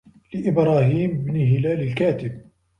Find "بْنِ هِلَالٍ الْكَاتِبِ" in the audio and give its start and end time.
1.25-2.41